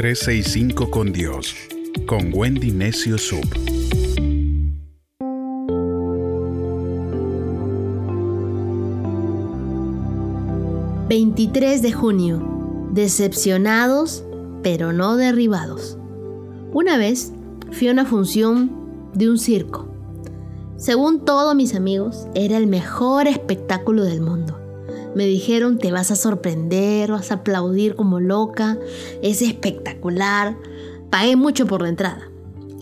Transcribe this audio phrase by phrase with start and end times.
[0.00, 1.54] 365 con Dios,
[2.06, 3.44] con Wendy Necio Sub.
[11.10, 12.88] ...23 de junio...
[12.92, 14.24] ...decepcionados,
[14.62, 15.98] pero no derribados...
[16.72, 17.34] ...una vez...
[17.70, 18.70] ...fui a una función...
[19.12, 19.86] ...de un circo...
[20.78, 22.26] ...según todos mis amigos...
[22.34, 24.59] ...era el mejor espectáculo del mundo...
[25.14, 28.78] Me dijeron, te vas a sorprender, vas a aplaudir como loca,
[29.22, 30.56] es espectacular.
[31.10, 32.28] Pagué mucho por la entrada.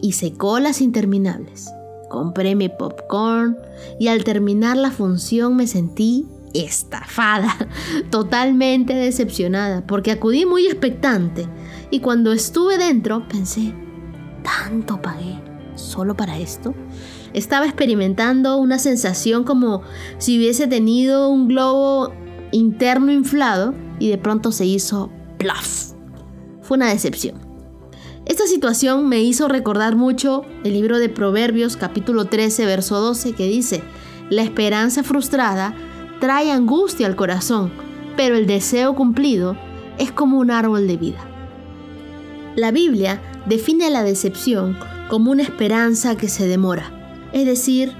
[0.02, 1.70] Hice colas interminables.
[2.10, 3.56] Compré mi popcorn
[3.98, 7.55] y al terminar la función me sentí estafada,
[8.10, 11.47] totalmente decepcionada, porque acudí muy expectante
[11.91, 13.74] y cuando estuve dentro pensé,
[14.42, 15.38] ¿tanto pagué
[15.74, 16.74] solo para esto?
[17.38, 19.83] Estaba experimentando una sensación como
[20.19, 22.12] si hubiese tenido un globo
[22.51, 25.92] interno inflado y de pronto se hizo plaf.
[26.62, 27.38] Fue una decepción.
[28.27, 33.47] Esta situación me hizo recordar mucho el libro de Proverbios capítulo 13 verso 12 que
[33.47, 33.84] dice,
[34.30, 35.77] la esperanza frustrada
[36.19, 37.70] trae angustia al corazón,
[38.17, 39.56] pero el deseo cumplido
[39.98, 41.25] es como un árbol de vida.
[42.56, 44.77] La Biblia define la decepción
[45.08, 46.97] como una esperanza que se demora,
[47.32, 47.92] es decir,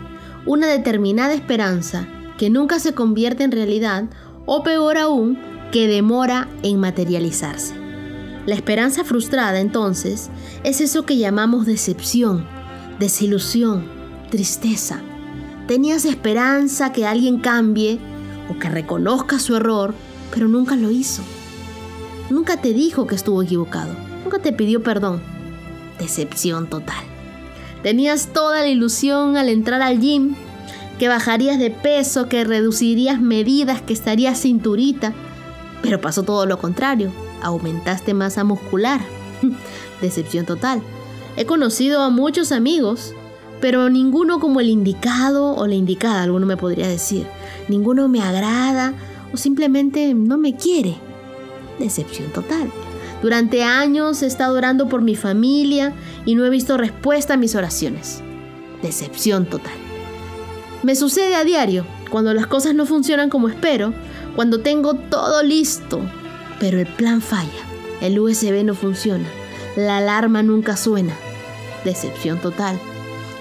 [0.47, 2.07] una determinada esperanza
[2.39, 4.05] que nunca se convierte en realidad
[4.47, 5.39] o peor aún,
[5.73, 7.75] que demora en materializarse.
[8.47, 10.31] La esperanza frustrada entonces
[10.65, 12.47] es eso que llamamos decepción,
[12.99, 13.85] desilusión,
[14.31, 15.03] tristeza.
[15.67, 17.99] Tenías esperanza que alguien cambie
[18.49, 19.95] o que reconozca su error,
[20.33, 21.23] pero nunca lo hizo.
[22.31, 25.21] Nunca te dijo que estuvo equivocado, nunca te pidió perdón.
[25.99, 27.18] Decepción total.
[27.83, 30.35] Tenías toda la ilusión al entrar al gym
[30.99, 35.15] que bajarías de peso, que reducirías medidas, que estarías cinturita.
[35.83, 37.13] Pero pasó todo lo contrario,
[37.43, 39.01] aumentaste masa muscular.
[40.01, 40.83] Decepción total.
[41.37, 43.15] He conocido a muchos amigos,
[43.61, 47.27] pero ninguno como el indicado o la indicada, alguno me podría decir.
[47.69, 48.93] Ninguno me agrada
[49.33, 50.97] o simplemente no me quiere.
[51.79, 52.73] Decepción total.
[53.23, 55.93] Durante años he estado orando por mi familia
[56.25, 58.23] y no he visto respuesta a mis oraciones.
[58.83, 59.73] Decepción total.
[60.85, 63.93] Me sucede a diario, cuando las cosas no funcionan como espero,
[64.37, 66.01] cuando tengo todo listo,
[66.61, 67.51] pero el plan falla,
[68.01, 69.27] el USB no funciona,
[69.77, 71.15] la alarma nunca suena.
[71.85, 72.79] Decepción total.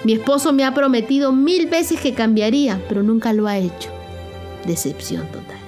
[0.02, 3.90] Mi esposo me ha prometido mil veces que cambiaría, pero nunca lo ha hecho.
[4.66, 5.58] Decepción total.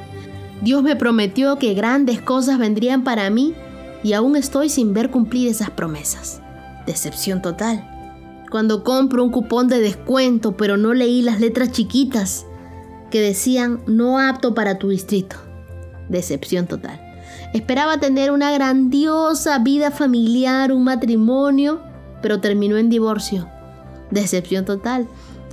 [0.63, 3.55] Dios me prometió que grandes cosas vendrían para mí
[4.03, 6.41] y aún estoy sin ver cumplir esas promesas.
[6.87, 7.91] Decepción total
[8.51, 12.45] cuando compro un cupón de descuento, pero no leí las letras chiquitas
[13.11, 15.37] que decían no apto para tu distrito.
[16.09, 17.01] Decepción total.
[17.55, 21.81] Esperaba tener una grandiosa vida familiar, un matrimonio,
[22.21, 23.49] pero terminó en divorcio.
[24.11, 25.07] Decepción total.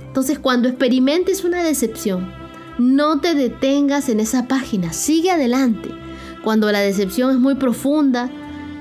[0.06, 2.32] Entonces cuando experimentes una decepción,
[2.78, 5.90] no te detengas en esa página, sigue adelante.
[6.42, 8.30] Cuando la decepción es muy profunda,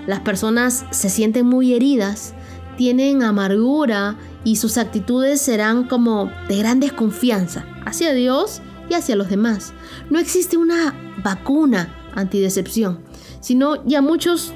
[0.07, 2.33] las personas se sienten muy heridas,
[2.77, 9.29] tienen amargura y sus actitudes serán como de gran desconfianza hacia Dios y hacia los
[9.29, 9.73] demás.
[10.09, 12.99] No existe una vacuna antidecepción,
[13.41, 14.53] sino ya muchos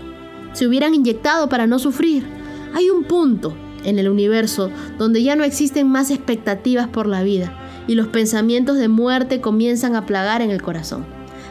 [0.54, 2.26] se hubieran inyectado para no sufrir.
[2.74, 7.54] Hay un punto en el universo donde ya no existen más expectativas por la vida
[7.88, 11.06] y los pensamientos de muerte comienzan a plagar en el corazón.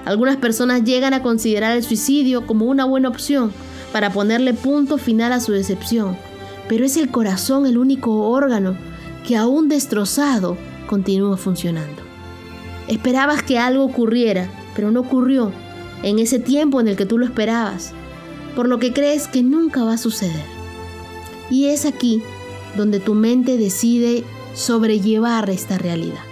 [0.07, 3.53] Algunas personas llegan a considerar el suicidio como una buena opción
[3.93, 6.17] para ponerle punto final a su decepción
[6.71, 8.77] pero es el corazón el único órgano
[9.27, 10.57] que aún destrozado
[10.87, 12.01] continúa funcionando.
[12.87, 15.51] Esperabas que algo ocurriera, pero no ocurrió
[16.05, 17.91] en ese tiempo en el que tú lo esperabas,
[18.55, 20.45] por lo que crees que nunca va a suceder.
[21.51, 22.23] Y es aquí
[22.77, 24.23] donde tu mente decide
[24.55, 26.23] sobrellevar esta realidad,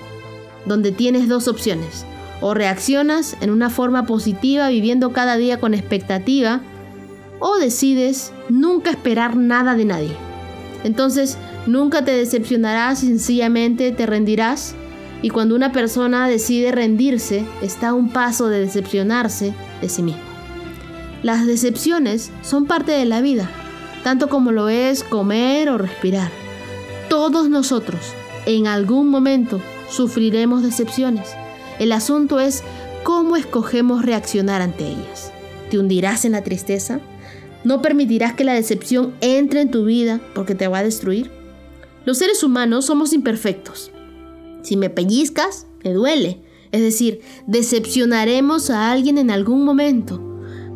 [0.66, 2.04] donde tienes dos opciones,
[2.40, 6.60] o reaccionas en una forma positiva viviendo cada día con expectativa,
[7.40, 10.16] o decides nunca esperar nada de nadie.
[10.84, 11.36] Entonces,
[11.66, 14.74] nunca te decepcionarás, sencillamente te rendirás.
[15.22, 20.22] Y cuando una persona decide rendirse, está a un paso de decepcionarse de sí mismo.
[21.22, 23.50] Las decepciones son parte de la vida,
[24.04, 26.30] tanto como lo es comer o respirar.
[27.08, 28.00] Todos nosotros,
[28.46, 31.28] en algún momento, sufriremos decepciones.
[31.80, 32.62] El asunto es
[33.02, 35.32] cómo escogemos reaccionar ante ellas.
[35.70, 37.00] ¿Te hundirás en la tristeza?
[37.64, 41.30] No permitirás que la decepción entre en tu vida porque te va a destruir.
[42.04, 43.90] Los seres humanos somos imperfectos.
[44.62, 46.42] Si me pellizcas, me duele.
[46.72, 50.22] Es decir, decepcionaremos a alguien en algún momento.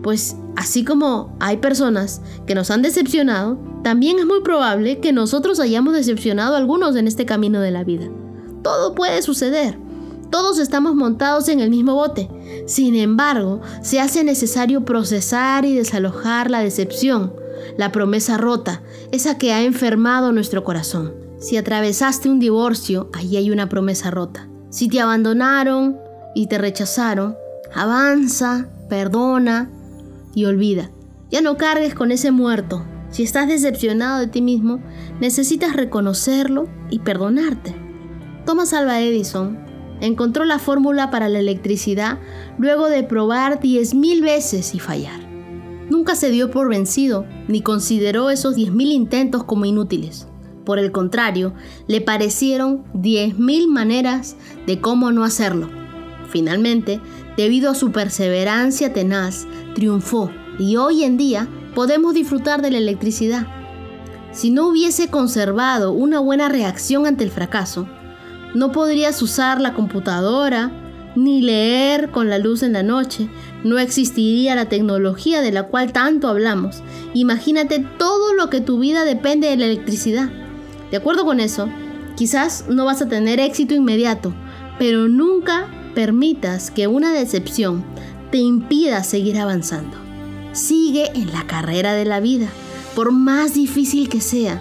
[0.03, 5.61] Pues así como hay personas que nos han decepcionado, también es muy probable que nosotros
[5.61, 8.09] hayamos decepcionado a algunos en este camino de la vida.
[8.63, 9.79] Todo puede suceder.
[10.33, 12.31] Todos estamos montados en el mismo bote.
[12.67, 17.35] Sin embargo, se hace necesario procesar y desalojar la decepción,
[17.77, 21.13] la promesa rota, esa que ha enfermado nuestro corazón.
[21.39, 24.49] Si atravesaste un divorcio, allí hay una promesa rota.
[24.71, 25.99] Si te abandonaron
[26.35, 27.37] y te rechazaron,
[27.75, 29.71] avanza, perdona
[30.35, 30.91] y olvida.
[31.31, 32.87] Ya no cargues con ese muerto.
[33.11, 34.83] Si estás decepcionado de ti mismo,
[35.21, 37.75] necesitas reconocerlo y perdonarte.
[38.47, 39.72] Thomas Alva Edison
[40.03, 42.19] encontró la fórmula para la electricidad
[42.59, 45.21] luego de probar 10.000 veces y fallar.
[45.89, 50.27] Nunca se dio por vencido ni consideró esos 10.000 intentos como inútiles.
[50.65, 51.55] Por el contrario,
[51.87, 55.71] le parecieron 10.000 maneras de cómo no hacerlo.
[56.29, 57.01] Finalmente,
[57.37, 63.47] debido a su perseverancia tenaz, triunfó y hoy en día podemos disfrutar de la electricidad.
[64.33, 67.87] Si no hubiese conservado una buena reacción ante el fracaso,
[68.55, 70.71] no podrías usar la computadora
[71.15, 73.29] ni leer con la luz en la noche.
[73.65, 76.83] No existiría la tecnología de la cual tanto hablamos.
[77.15, 80.31] Imagínate todo lo que tu vida depende de la electricidad.
[80.91, 81.69] De acuerdo con eso,
[82.17, 84.35] quizás no vas a tener éxito inmediato,
[84.79, 87.85] pero nunca permitas que una decepción
[88.31, 89.97] te impida seguir avanzando.
[90.53, 92.49] Sigue en la carrera de la vida,
[92.95, 94.61] por más difícil que sea.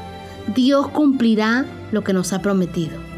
[0.55, 3.10] Dios cumplirá lo que nos ha prometido.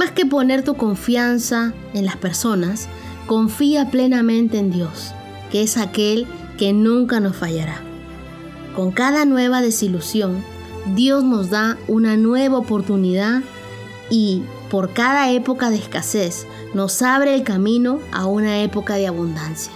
[0.00, 2.88] Más que poner tu confianza en las personas,
[3.26, 5.12] confía plenamente en Dios,
[5.52, 6.26] que es aquel
[6.56, 7.82] que nunca nos fallará.
[8.74, 10.42] Con cada nueva desilusión,
[10.94, 13.42] Dios nos da una nueva oportunidad
[14.08, 19.74] y por cada época de escasez nos abre el camino a una época de abundancia.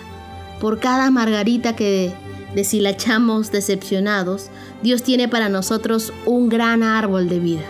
[0.58, 2.14] Por cada margarita que
[2.54, 4.46] deshilachamos decepcionados,
[4.82, 7.64] Dios tiene para nosotros un gran árbol de vida.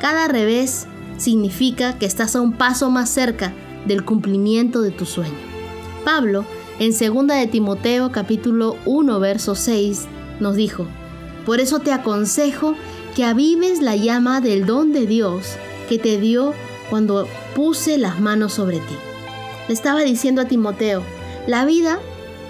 [0.00, 0.86] Cada revés
[1.18, 3.52] significa que estás a un paso más cerca
[3.86, 5.34] del cumplimiento de tu sueño.
[6.04, 6.44] Pablo,
[6.78, 10.06] en 2 de Timoteo capítulo 1 verso 6,
[10.40, 10.86] nos dijo,
[11.44, 12.74] por eso te aconsejo
[13.14, 15.56] que avives la llama del don de Dios
[15.88, 16.54] que te dio
[16.90, 18.94] cuando puse las manos sobre ti.
[19.66, 21.02] Le estaba diciendo a Timoteo,
[21.46, 21.98] la vida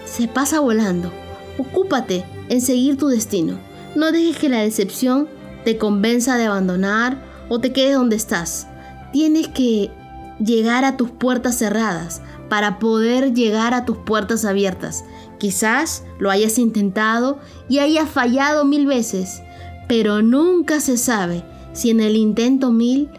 [0.05, 1.11] se pasa volando.
[1.59, 3.59] Ocúpate en seguir tu destino.
[3.95, 5.29] No dejes que la decepción
[5.65, 8.67] te convenza de abandonar o te quedes donde estás.
[9.13, 9.91] Tienes que
[10.39, 15.05] llegar a tus puertas cerradas para poder llegar a tus puertas abiertas.
[15.39, 19.43] Quizás lo hayas intentado y hayas fallado mil veces,
[19.89, 23.11] pero nunca se sabe si en el intento mil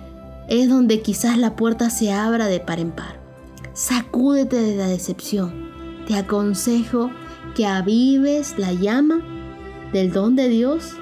[0.47, 3.19] es donde quizás la puerta se abra de par en par.
[3.73, 5.69] Sacúdete de la decepción.
[6.07, 7.11] Te aconsejo
[7.55, 9.21] que avives la llama
[9.93, 10.93] del don de Dios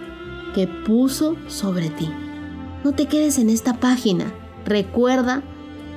[0.54, 2.10] que puso sobre ti.
[2.84, 4.34] No te quedes en esta página.
[4.66, 5.44] Recuerda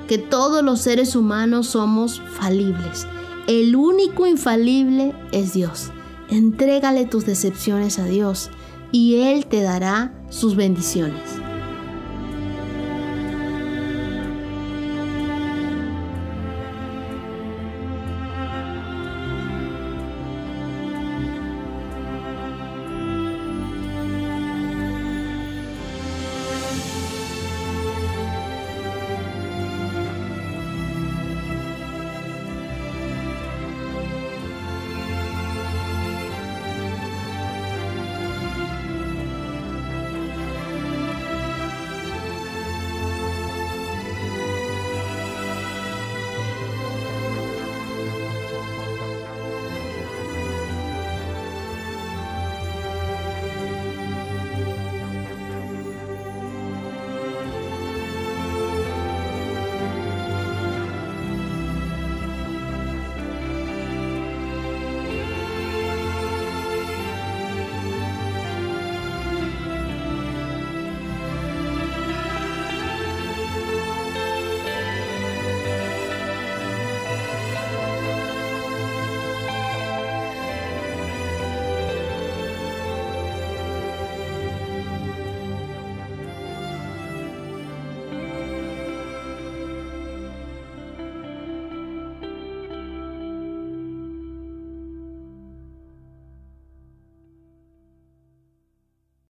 [0.07, 3.07] que todos los seres humanos somos falibles.
[3.47, 5.91] El único infalible es Dios.
[6.29, 8.49] Entrégale tus decepciones a Dios
[8.91, 11.40] y Él te dará sus bendiciones.